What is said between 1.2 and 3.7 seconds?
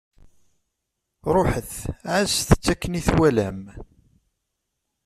Ṛuḥet, ɛasset-tt akken i twalam.